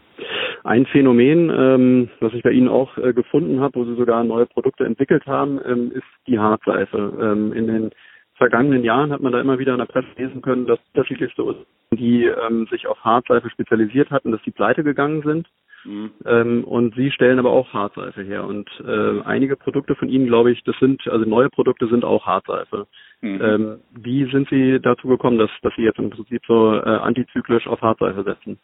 [0.62, 4.46] Ein Phänomen, ähm, was ich bei Ihnen auch äh, gefunden habe, wo Sie sogar neue
[4.46, 7.12] Produkte entwickelt haben, ähm, ist die Hartseife.
[7.20, 7.90] Ähm, in den
[8.36, 11.66] vergangenen Jahren hat man da immer wieder in der Presse lesen können, dass unterschiedlichste Unternehmen,
[11.92, 15.48] die ähm, sich auf Hartseife spezialisiert hatten, dass die pleite gegangen sind.
[15.84, 16.64] Mhm.
[16.64, 18.44] Und Sie stellen aber auch Hartseife her.
[18.44, 22.24] Und äh, einige Produkte von Ihnen, glaube ich, das sind, also neue Produkte sind auch
[22.24, 22.86] Hartseife.
[23.20, 23.40] Mhm.
[23.42, 27.66] Ähm, wie sind Sie dazu gekommen, dass, dass Sie jetzt im Prinzip so äh, antizyklisch
[27.66, 28.58] auf Hartseife setzen?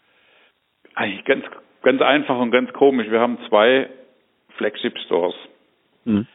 [0.95, 1.45] Eigentlich ganz,
[1.83, 3.11] ganz einfach und ganz komisch.
[3.11, 3.89] Wir haben zwei
[4.57, 5.35] Flagship Stores.
[6.05, 6.27] Mhm.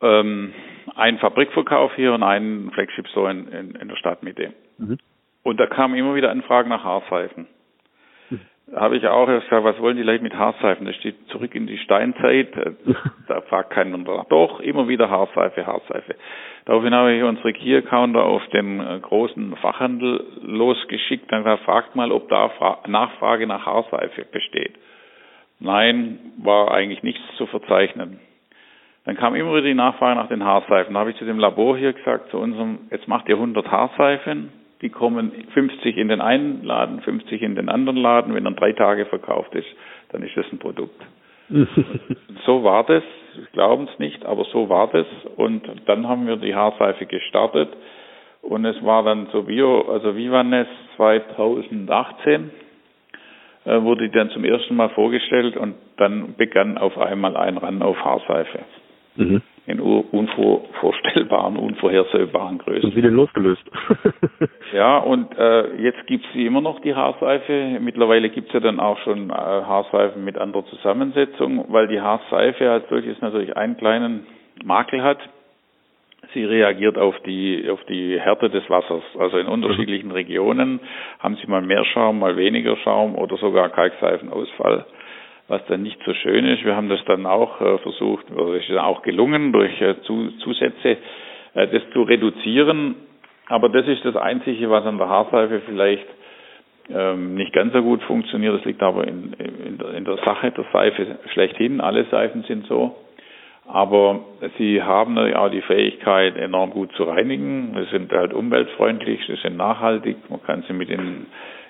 [0.00, 0.52] Ähm,
[0.94, 4.52] einen Fabrikverkauf hier und einen Flagship Store in, in, in der Stadtmitte.
[4.78, 4.98] Mhm.
[5.42, 7.46] Und da kamen immer wieder Anfragen nach Haarseifen.
[8.74, 10.86] Habe ich auch erst gesagt, was wollen die Leute mit Haarseifen?
[10.86, 12.48] Das steht zurück in die Steinzeit.
[13.28, 14.26] Da fragt keiner danach.
[14.26, 16.14] Doch, immer wieder Haarseife, Haarseife.
[16.64, 21.96] Daraufhin habe ich unsere Key Accounter auf den äh, großen Fachhandel losgeschickt und gesagt, fragt
[21.96, 22.50] mal, ob da
[22.86, 24.74] Nachfrage nach Haarseife besteht.
[25.58, 28.20] Nein, war eigentlich nichts zu verzeichnen.
[29.04, 30.94] Dann kam immer wieder die Nachfrage nach den Haarseifen.
[30.94, 34.52] Da habe ich zu dem Labor hier gesagt, zu unserem, jetzt macht ihr 100 Haarseifen
[34.82, 38.34] die kommen 50 in den einen Laden, 50 in den anderen Laden.
[38.34, 39.68] Wenn er drei Tage verkauft ist,
[40.10, 41.00] dann ist das ein Produkt.
[42.46, 43.04] so war das,
[43.52, 45.06] glauben es nicht, aber so war das.
[45.36, 47.70] Und dann haben wir die Haarseife gestartet.
[48.42, 52.50] Und es war dann so Bio, also Vivanes 2018
[53.64, 57.82] äh, wurde die dann zum ersten Mal vorgestellt und dann begann auf einmal ein Ran
[57.82, 58.60] auf Haarseife.
[59.16, 62.90] Mhm in unvorstellbaren, unvorhersehbaren Größen.
[62.90, 63.64] Und wie denn losgelöst?
[64.72, 67.78] ja, und äh, jetzt gibt's sie immer noch, die Haarseife.
[67.80, 72.88] Mittlerweile gibt's ja dann auch schon äh, Haarseifen mit anderer Zusammensetzung, weil die Haarseife als
[72.88, 74.26] solches natürlich einen kleinen
[74.64, 75.18] Makel hat.
[76.32, 79.02] Sie reagiert auf die, auf die Härte des Wassers.
[79.18, 80.80] Also in unterschiedlichen Regionen
[81.18, 84.86] haben sie mal mehr Schaum, mal weniger Schaum oder sogar Kalkseifenausfall
[85.48, 86.64] was dann nicht so schön ist.
[86.64, 90.96] Wir haben das dann auch äh, versucht, oder es ist auch gelungen, durch äh, Zusätze
[91.54, 92.96] äh, das zu reduzieren.
[93.48, 96.06] Aber das ist das Einzige, was an der Haarseife vielleicht
[96.90, 98.54] ähm, nicht ganz so gut funktioniert.
[98.54, 101.80] Das liegt aber in, in, der, in der Sache der Seife schlechthin.
[101.80, 102.96] Alle Seifen sind so.
[103.68, 104.20] Aber
[104.58, 107.74] sie haben auch die Fähigkeit, enorm gut zu reinigen.
[107.74, 110.16] Sie sind halt umweltfreundlich, sie sind nachhaltig.
[110.28, 111.26] Man kann sie mit in,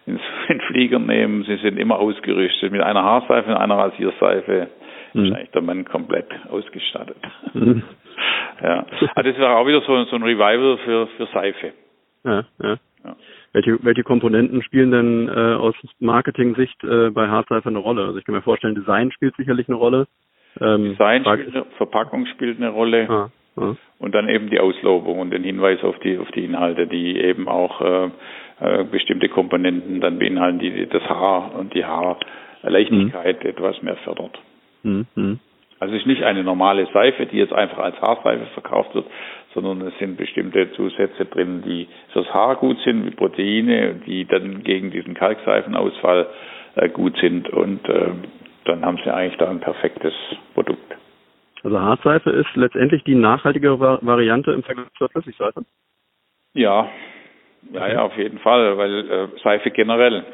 [0.07, 1.45] in Flieger nehmen.
[1.45, 4.69] Sie sind immer ausgerüstet mit einer Haarseife und einer Rasierseife.
[5.12, 5.25] Mhm.
[5.25, 7.16] Ist eigentlich der Mann komplett ausgestattet.
[7.55, 7.83] Mhm.
[8.62, 8.87] ja.
[9.14, 11.73] Also das wäre auch wieder so, so ein Revival für, für Seife.
[12.25, 12.77] Ja, ja.
[13.05, 13.16] ja.
[13.53, 18.05] Welche, welche Komponenten spielen denn äh, aus Marketing-Sicht äh, bei Hardseife eine Rolle?
[18.05, 20.07] Also ich kann mir vorstellen, Design spielt sicherlich eine Rolle.
[20.61, 23.09] Ähm, Design spielt eine, Verpackung spielt eine Rolle.
[23.09, 23.77] Ah, ah.
[23.99, 27.49] Und dann eben die Auslobung und den Hinweis auf die auf die Inhalte, die eben
[27.49, 28.11] auch äh,
[28.61, 33.51] äh, bestimmte Komponenten dann beinhalten, die das Haar und die Haarleichtigkeit mhm.
[33.51, 34.38] etwas mehr fördert.
[34.83, 35.07] Mhm.
[35.14, 35.40] mhm.
[35.79, 39.05] Also es ist nicht eine normale Seife, die jetzt einfach als Haarseife verkauft wird,
[39.53, 44.62] sondern es sind bestimmte Zusätze drin, die fürs Haar gut sind, wie Proteine, die dann
[44.62, 46.29] gegen diesen Kalkseifenausfall
[46.77, 48.09] äh, gut sind und äh,
[48.64, 50.14] dann haben sie eigentlich da ein perfektes
[50.55, 50.97] Produkt.
[51.62, 55.62] Also Hartseife ist letztendlich die nachhaltigere Variante im Vergleich zur Flüssigseife?
[56.55, 56.88] Ja,
[57.72, 60.24] ja, ja, auf jeden Fall, weil äh, Seife generell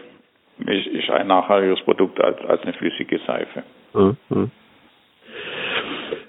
[0.67, 3.63] ist, ist ein nachhaltigeres Produkt als, als eine flüssige Seife.
[3.95, 4.51] Mhm.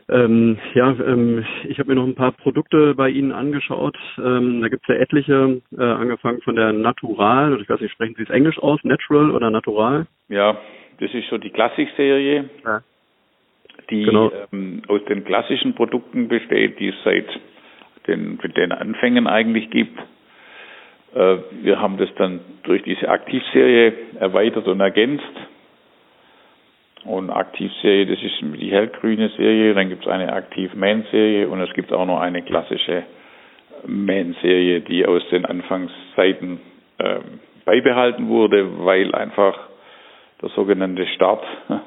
[0.10, 3.98] Ähm, ja, ähm, ich habe mir noch ein paar Produkte bei Ihnen angeschaut.
[4.18, 7.94] Ähm, da gibt es ja etliche, äh, angefangen von der Natural, oder ich weiß nicht,
[7.94, 10.06] sprechen Sie es Englisch aus, Natural oder Natural?
[10.28, 10.58] Ja,
[11.00, 12.82] das ist so die Klassik-Serie, ja.
[13.89, 14.32] die genau.
[14.52, 17.28] ähm, aus den klassischen Produkten besteht, die es seit
[18.08, 19.98] den, den Anfängen eigentlich gibt.
[21.15, 25.23] Äh, wir haben das dann durch diese Aktivserie erweitert und ergänzt.
[27.06, 31.91] Und Aktivserie, das ist die hellgrüne Serie, dann gibt es eine Aktiv-Man-Serie und es gibt
[31.91, 33.04] auch noch eine klassische
[33.86, 36.62] Man-Serie, die aus den Anfangszeiten
[36.99, 37.19] äh,
[37.65, 39.58] beibehalten wurde, weil einfach
[40.41, 41.43] der sogenannte Start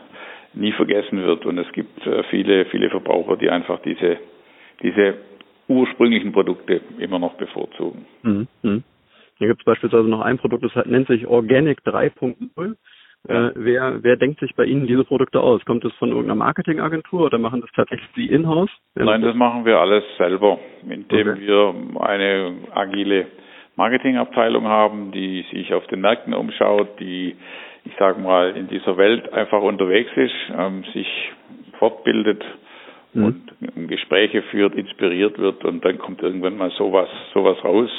[0.52, 1.46] nie vergessen wird.
[1.46, 4.18] Und es gibt äh, viele, viele Verbraucher, die einfach diese,
[4.82, 5.14] diese
[5.68, 8.04] ursprünglichen Produkte immer noch bevorzugen.
[8.22, 8.48] Mhm.
[9.38, 12.77] Hier gibt es beispielsweise noch ein Produkt, das nennt sich Organic 3.0.
[13.29, 15.64] Äh, wer, wer denkt sich bei Ihnen diese Produkte aus?
[15.64, 18.70] Kommt es von irgendeiner Marketingagentur oder machen das tatsächlich Sie in-house?
[18.94, 21.40] Nein, das machen wir alles selber, indem okay.
[21.40, 23.27] wir eine agile
[23.75, 27.37] Marketingabteilung haben, die sich auf den Märkten umschaut, die
[27.87, 31.07] ich sage mal, in dieser Welt einfach unterwegs ist, ähm, sich
[31.79, 32.44] fortbildet
[33.12, 33.25] mhm.
[33.25, 37.90] und Gespräche führt, inspiriert wird und dann kommt irgendwann mal sowas, sowas raus.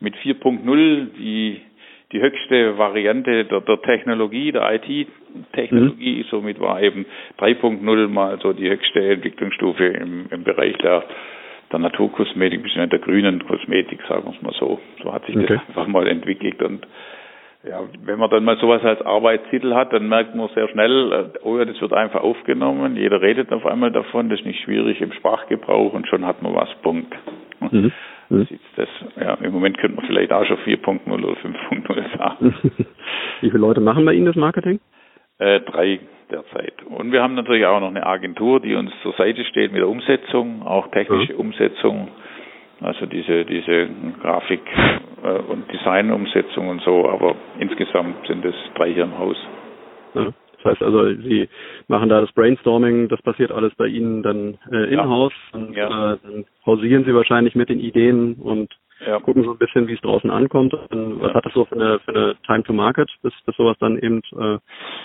[0.00, 1.60] Mit 4.0, die,
[2.12, 6.26] die höchste Variante der, der Technologie, der IT-Technologie, mhm.
[6.30, 7.06] somit war eben
[7.38, 11.04] 3.0 mal so die höchste Entwicklungsstufe im, im Bereich der,
[11.70, 12.86] der Naturkosmetik, bzw.
[12.86, 14.80] der grünen Kosmetik, sagen wir es mal so.
[15.02, 15.46] So hat sich okay.
[15.48, 16.86] das einfach mal entwickelt und
[17.62, 21.38] ja, wenn man dann mal sowas als Arbeitstitel hat, dann merkt man sehr schnell, äh,
[21.42, 25.00] oh ja, das wird einfach aufgenommen, jeder redet auf einmal davon, das ist nicht schwierig
[25.02, 27.14] im Sprachgebrauch und schon hat man was, Punkt.
[27.70, 27.92] Mhm.
[28.30, 28.48] Mhm.
[28.76, 28.88] Das,
[29.20, 32.54] ja, Im Moment könnte man vielleicht auch schon 4.0 oder 5.0 sagen.
[33.40, 34.80] Wie viele Leute machen bei Ihnen das Marketing?
[35.38, 36.82] Äh, drei derzeit.
[36.84, 39.88] Und wir haben natürlich auch noch eine Agentur, die uns zur Seite steht mit der
[39.88, 41.40] Umsetzung, auch technische mhm.
[41.40, 42.08] Umsetzung
[42.80, 43.88] also diese, diese
[44.22, 44.60] Grafik-
[45.22, 49.36] äh, und Designumsetzung und so, aber insgesamt sind es drei hier im Haus.
[50.14, 50.28] Ja,
[50.62, 51.48] das heißt also, Sie
[51.88, 55.58] machen da das Brainstorming, das passiert alles bei Ihnen dann äh, in-house ja.
[55.58, 56.12] und ja.
[56.12, 58.72] äh, dann pausieren Sie wahrscheinlich mit den Ideen und
[59.06, 59.20] ja.
[59.20, 60.74] gucken so ein bisschen, wie es draußen ankommt.
[60.74, 63.76] Und was hat das so für eine, für eine Time to Market, bis, bis sowas
[63.80, 64.58] dann eben äh,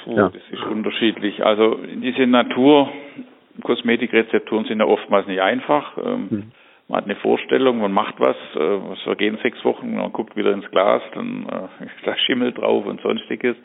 [0.05, 0.29] oh, ja.
[0.29, 1.45] Das ist unterschiedlich.
[1.45, 5.97] Also diese Natur-Kosmetikrezepturen sind ja oftmals nicht einfach.
[5.97, 6.51] Ähm, hm
[6.87, 10.53] man hat eine Vorstellung, man macht was, äh, es vergehen sechs Wochen, man guckt wieder
[10.53, 13.55] ins Glas, dann äh, ist da Schimmel drauf und sonstiges.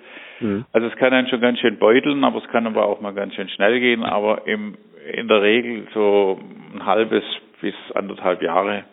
[0.40, 0.64] Mhm.
[0.72, 3.34] Also es kann einen schon ganz schön beuteln, aber es kann aber auch mal ganz
[3.34, 4.76] schön schnell gehen, aber im,
[5.12, 6.40] in der Regel so
[6.74, 7.24] ein halbes
[7.60, 8.84] bis anderthalb Jahre.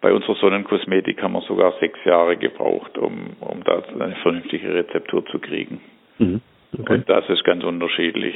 [0.00, 5.26] Bei unserer Sonnenkosmetik haben wir sogar sechs Jahre gebraucht, um, um da eine vernünftige Rezeptur
[5.26, 5.80] zu kriegen.
[6.18, 6.40] Mhm.
[6.78, 6.94] Okay.
[6.94, 8.34] Und das ist ganz unterschiedlich.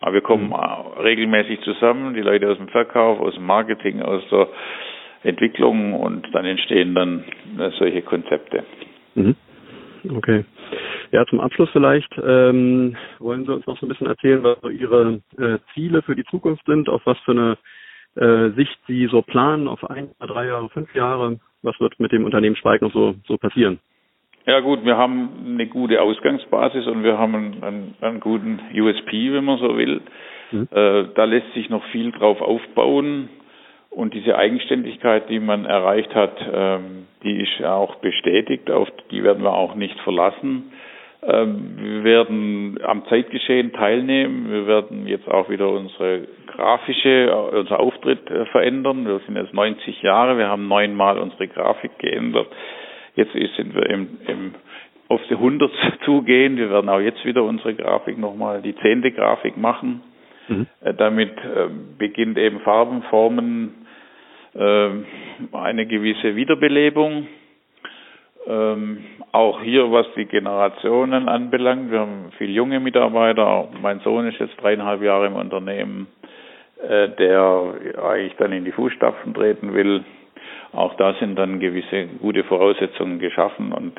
[0.00, 1.02] Aber wir kommen mhm.
[1.02, 4.48] regelmäßig zusammen, die Leute aus dem Verkauf, aus dem Marketing, aus der
[5.22, 7.24] Entwicklung und dann entstehen dann
[7.58, 8.64] äh, solche Konzepte.
[9.14, 9.36] Mhm.
[10.16, 10.44] Okay.
[11.12, 14.68] Ja, zum Abschluss vielleicht ähm, wollen Sie uns noch so ein bisschen erzählen, was so
[14.68, 17.58] Ihre äh, Ziele für die Zukunft sind, auf was für eine
[18.16, 21.40] äh, Sicht Sie so planen, auf ein, drei Jahre, fünf Jahre.
[21.62, 23.80] Was wird mit dem Unternehmen Spike noch so, so passieren?
[24.46, 29.32] Ja gut, wir haben eine gute Ausgangsbasis und wir haben einen, einen, einen guten USP,
[29.32, 30.00] wenn man so will.
[30.52, 30.68] Mhm.
[30.70, 33.28] Äh, da lässt sich noch viel drauf aufbauen
[33.90, 39.42] und diese Eigenständigkeit, die man erreicht hat, ähm, die ist auch bestätigt, auf die werden
[39.42, 40.72] wir auch nicht verlassen.
[41.22, 44.50] Ähm, wir werden am Zeitgeschehen teilnehmen.
[44.50, 48.20] Wir werden jetzt auch wieder unsere grafische, unser Auftritt
[48.52, 49.06] verändern.
[49.06, 52.48] Wir sind jetzt 90 Jahre, wir haben neunmal unsere Grafik geändert.
[53.16, 54.54] Jetzt sind wir im, im
[55.08, 55.70] auf die 100
[56.04, 56.56] zugehen.
[56.56, 60.02] Wir werden auch jetzt wieder unsere Grafik nochmal, die zehnte Grafik machen.
[60.48, 60.66] Mhm.
[60.96, 61.32] Damit
[61.98, 63.86] beginnt eben Farben, Formen,
[64.54, 67.26] eine gewisse Wiederbelebung.
[68.50, 73.68] Ähm, auch hier, was die Generationen anbelangt, wir haben viele junge Mitarbeiter.
[73.80, 76.08] Mein Sohn ist jetzt dreieinhalb Jahre im Unternehmen,
[76.82, 80.04] äh, der eigentlich dann in die Fußstapfen treten will.
[80.72, 83.92] Auch da sind dann gewisse gute Voraussetzungen geschaffen und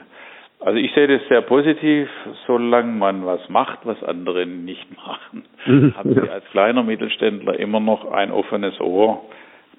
[0.60, 2.08] also ich sehe das sehr positiv,
[2.46, 5.46] solange man was macht, was andere nicht machen.
[5.66, 5.96] Mhm.
[5.98, 9.24] Haben Sie als kleiner Mittelständler immer noch ein offenes Ohr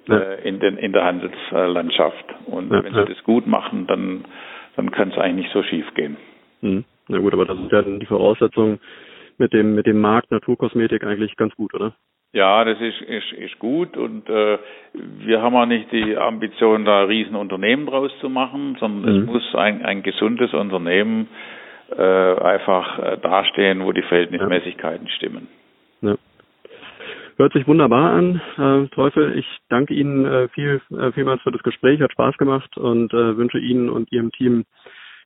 [0.09, 2.25] äh, in, den, in der Handelslandschaft.
[2.47, 4.25] Und wenn Sie das gut machen, dann
[4.77, 6.17] dann kann es eigentlich nicht so schief gehen.
[6.61, 6.85] Hm.
[7.09, 8.79] Na gut, aber das ist ja die Voraussetzung
[9.39, 11.95] mit dem mit dem Markt Naturkosmetik eigentlich ganz gut, oder?
[12.35, 14.59] Ja, das ist, ist, ist gut und äh,
[14.95, 19.21] wir haben auch nicht die Ambition, da Riesenunternehmen draus zu machen, sondern mhm.
[19.21, 21.29] es muss ein, ein gesundes Unternehmen
[21.95, 25.13] äh, einfach äh, dastehen, wo die Verhältnismäßigkeiten ja.
[25.13, 25.49] stimmen.
[27.43, 29.37] Hört sich wunderbar an, äh, Teufel.
[29.37, 33.37] Ich danke Ihnen äh, viel, äh, vielmals für das Gespräch, hat Spaß gemacht und äh,
[33.37, 34.65] wünsche Ihnen und Ihrem Team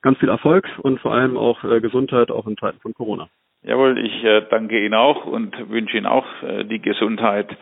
[0.01, 3.27] ganz viel Erfolg und vor allem auch äh, Gesundheit, auch in Zeiten von Corona.
[3.61, 7.55] Jawohl, ich äh, danke Ihnen auch und wünsche Ihnen auch äh, die Gesundheit,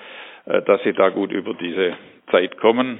[0.45, 1.91] äh, dass Sie da gut über diese
[2.31, 2.97] Zeit kommen.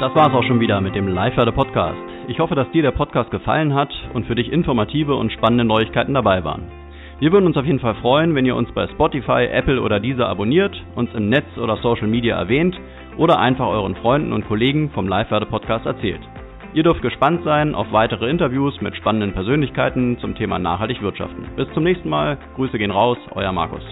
[0.00, 2.11] Das war es auch schon wieder mit dem Live-Podcast.
[2.28, 6.14] Ich hoffe, dass dir der Podcast gefallen hat und für dich informative und spannende Neuigkeiten
[6.14, 6.70] dabei waren.
[7.18, 10.28] Wir würden uns auf jeden Fall freuen, wenn ihr uns bei Spotify, Apple oder dieser
[10.28, 12.78] abonniert, uns im Netz oder Social Media erwähnt
[13.16, 16.20] oder einfach euren Freunden und Kollegen vom Live-Podcast erzählt.
[16.74, 21.44] Ihr dürft gespannt sein auf weitere Interviews mit spannenden Persönlichkeiten zum Thema nachhaltig wirtschaften.
[21.56, 22.38] Bis zum nächsten Mal.
[22.56, 23.82] Grüße gehen raus, euer Markus.